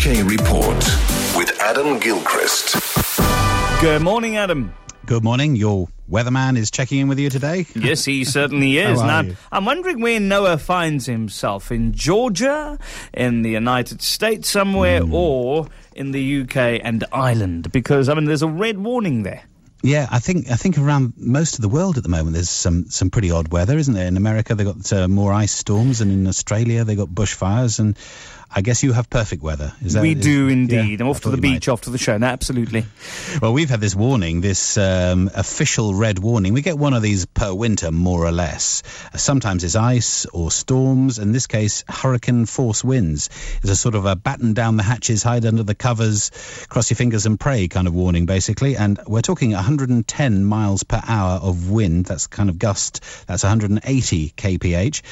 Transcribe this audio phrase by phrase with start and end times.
[0.00, 0.76] UK Report
[1.36, 2.74] with Adam Gilchrist.
[3.82, 4.72] Good morning, Adam.
[5.04, 5.56] Good morning.
[5.56, 7.66] Your weatherman is checking in with you today.
[7.74, 8.98] Yes, he certainly is.
[8.98, 9.36] How are now, you?
[9.52, 12.78] I'm wondering where Noah finds himself in Georgia,
[13.12, 15.12] in the United States somewhere, Hmm.
[15.12, 19.42] or in the UK and Ireland, because I mean, there's a red warning there.
[19.82, 22.90] Yeah, I think I think around most of the world at the moment there's some
[22.90, 24.06] some pretty odd weather, isn't there?
[24.06, 27.96] In America they got uh, more ice storms, and in Australia they got bushfires, and
[28.52, 29.72] I guess you have perfect weather.
[29.80, 31.00] Is that we is- do yeah, indeed.
[31.00, 31.72] I'm off to the beach might.
[31.72, 32.18] after the show.
[32.18, 32.84] No, absolutely.
[33.40, 36.52] Well, we've had this warning, this um, official red warning.
[36.52, 38.82] We get one of these per winter, more or less.
[39.14, 41.20] Sometimes it's ice or storms.
[41.20, 43.30] In this case, hurricane force winds.
[43.62, 46.30] It's a sort of a batten down the hatches, hide under the covers,
[46.68, 48.76] cross your fingers and pray kind of warning, basically.
[48.76, 52.04] And we're talking 110 miles per hour of wind.
[52.04, 53.04] That's kind of gust.
[53.28, 55.02] That's 180 kph.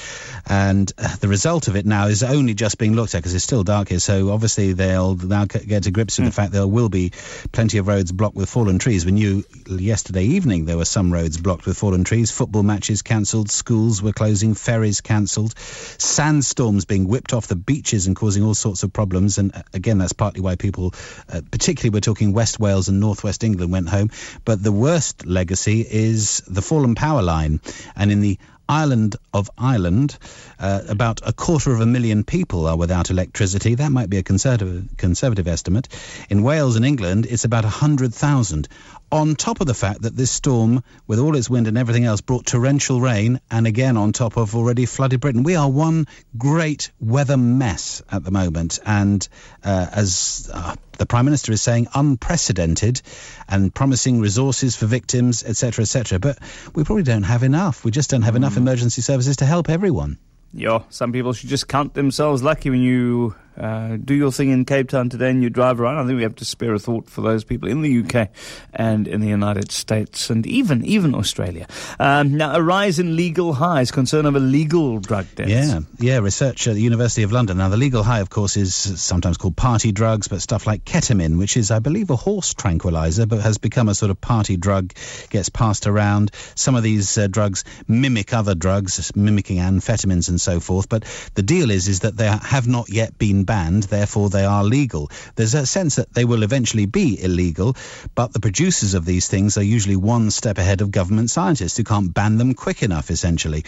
[0.47, 3.45] And uh, the result of it now is only just being looked at because it's
[3.45, 4.01] still dark here.
[4.01, 7.13] So obviously they'll now get to grips with the fact there will be
[7.53, 9.07] plenty of roads blocked with fallen trees.
[9.07, 13.53] We knew yesterday evening there were some roads blocked with fallen trees, football matches cancelled,
[13.53, 18.83] schools were closing, ferries cancelled, sandstorms being whipped off the beaches and causing all sorts
[18.83, 19.39] of problems.
[19.39, 20.95] And uh, again, that's partly why people,
[21.33, 24.11] uh, particularly we're talking West Wales and Northwest England, went home.
[24.49, 27.61] But the worst legacy is the fallen power line.
[27.95, 30.17] And in the island of Ireland,
[30.59, 33.75] uh, about a quarter of a million people are without electricity.
[33.75, 35.89] That might be a conservative, conservative estimate.
[36.31, 38.69] In Wales and England, it's about 100,000.
[39.13, 42.23] On top of the fact that this storm, with all its wind and everything else,
[42.23, 45.43] brought torrential rain, and again on top of already flooded Britain.
[45.43, 46.07] We are one
[46.39, 49.29] great weather mess at the moment, and
[49.63, 53.01] uh, as uh, the Prime Minister is saying, unprecedented,
[53.49, 56.19] and promising resources for victims, etc., etc.
[56.19, 56.39] But
[56.75, 57.85] we probably don't have enough.
[57.85, 58.59] We just don't have enough mm.
[58.59, 60.19] emergency services to help everyone.
[60.53, 64.65] Yeah, some people should just count themselves lucky when you uh, do your thing in
[64.65, 65.99] Cape Town today and you drive around.
[65.99, 68.31] I think we have to spare a thought for those people in the UK
[68.73, 71.67] and in the United States and even even Australia.
[71.99, 75.51] Um, now, a rise in legal highs, concern over legal drug deaths.
[75.51, 76.19] Yeah, yeah.
[76.19, 77.59] Research at the University of London.
[77.59, 81.39] Now, the legal high, of course, is sometimes called party drugs, but stuff like ketamine,
[81.39, 84.93] which is, I believe, a horse tranquilizer, but has become a sort of party drug,
[85.31, 86.31] gets passed around.
[86.55, 90.89] Some of these uh, drugs mimic other drugs, mimicking amphetamines and so forth.
[90.89, 91.05] But
[91.35, 95.11] the deal is, is that they have not yet been banned, therefore they are legal.
[95.35, 97.75] There's a sense that they will eventually be illegal,
[98.15, 101.83] but the producers of these things are usually one step ahead of government scientists who
[101.83, 103.65] can't ban them quick enough, essentially.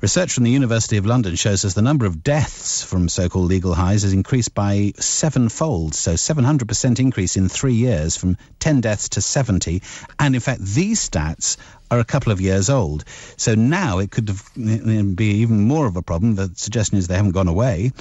[0.00, 3.74] Research from the University of London shows us the number of deaths from so-called legal
[3.74, 9.20] highs has increased by sevenfold, so 700% increase in three years, from 10 deaths to
[9.20, 9.82] 70.
[10.18, 11.56] And in fact, these stats
[11.90, 13.04] are a couple of years old.
[13.36, 16.34] So now it could be even more of a problem.
[16.34, 17.92] The suggestion is they haven't gone away.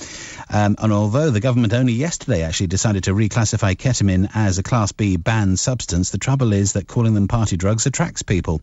[0.49, 4.91] Um, and although the government only yesterday actually decided to reclassify ketamine as a Class
[4.91, 8.61] B banned substance, the trouble is that calling them party drugs attracts people.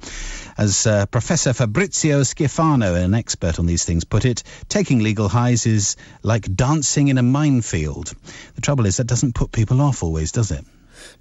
[0.57, 5.67] As uh, Professor Fabrizio Schifano, an expert on these things, put it, taking legal highs
[5.67, 8.13] is like dancing in a minefield.
[8.55, 10.65] The trouble is that doesn't put people off always, does it?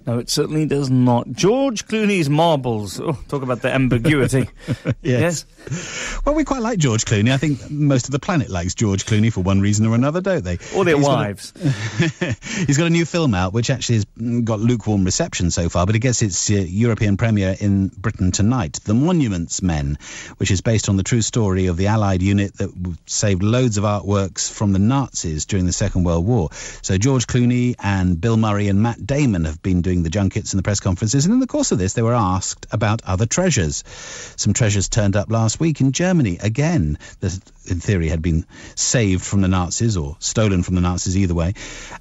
[0.06, 1.30] No, it certainly does not.
[1.32, 2.98] George Clooney's marbles.
[3.00, 4.48] Oh, talk about the ambiguity.
[5.02, 5.44] yes.
[6.24, 7.30] Well, we quite like George Clooney.
[7.32, 10.42] I think most of the planet likes George Clooney for one reason or another, don't
[10.42, 10.58] they?
[10.74, 11.52] Or their He's got a- wives.
[12.66, 14.04] He's got a new film out, which actually has
[14.42, 18.80] got lukewarm reception so far, but it gets its uh, European premiere in Britain tonight.
[18.84, 19.98] The Monuments Men,
[20.38, 22.70] which is based on the true story of the Allied unit that
[23.06, 26.48] saved loads of artworks from the Nazis during the Second World War.
[26.82, 30.58] So George Clooney and Bill Murray and Matt Damon have been doing the junkets and
[30.58, 33.84] the press conferences, and in the course of this, they were asked about other treasures.
[34.36, 36.98] Some treasures turned up last week in Germany again.
[37.20, 41.34] That in theory had been saved from the Nazis or stolen from the Nazis either
[41.34, 41.54] way.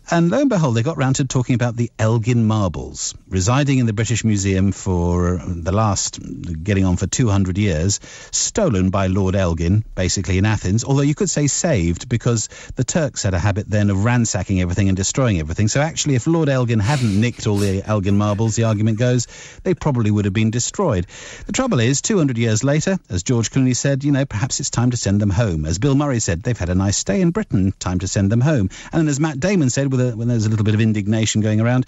[0.09, 3.85] And lo and behold, they got round to talking about the Elgin marbles, residing in
[3.85, 6.19] the British Museum for the last,
[6.63, 7.99] getting on for 200 years,
[8.31, 13.23] stolen by Lord Elgin, basically in Athens, although you could say saved because the Turks
[13.23, 15.67] had a habit then of ransacking everything and destroying everything.
[15.67, 19.27] So actually, if Lord Elgin hadn't nicked all the Elgin marbles, the argument goes,
[19.63, 21.05] they probably would have been destroyed.
[21.45, 24.91] The trouble is, 200 years later, as George Clooney said, you know, perhaps it's time
[24.91, 25.65] to send them home.
[25.65, 28.41] As Bill Murray said, they've had a nice stay in Britain, time to send them
[28.41, 28.69] home.
[28.91, 31.41] And then as Matt Damon said, with a, when there's a little bit of indignation
[31.41, 31.85] going around,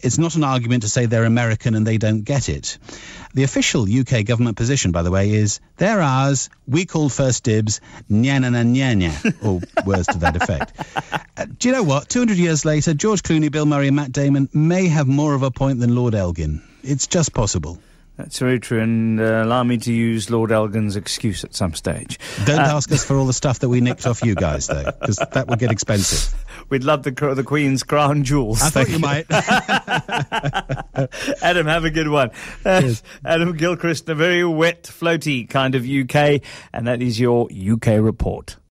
[0.00, 2.78] it's not an argument to say they're American and they don't get it.
[3.34, 7.80] The official UK government position, by the way, is they're ours, we called first dibs,
[8.10, 8.36] nya,
[9.42, 11.25] or words to that effect.
[11.58, 12.10] Do you know what?
[12.10, 15.50] 200 years later, George Clooney, Bill Murray, and Matt Damon may have more of a
[15.50, 16.62] point than Lord Elgin.
[16.82, 17.78] It's just possible.
[18.16, 22.18] That's very true, and uh, allow me to use Lord Elgin's excuse at some stage.
[22.46, 24.84] Don't uh, ask us for all the stuff that we nicked off you guys, though,
[24.84, 26.34] because that would get expensive.
[26.70, 28.62] We'd love the the Queen's crown jewels.
[28.62, 29.26] I thought you might.
[31.42, 32.30] Adam, have a good one.
[32.64, 32.94] Uh,
[33.24, 36.40] Adam Gilchrist, a very wet, floaty kind of UK,
[36.72, 38.56] and that is your UK report.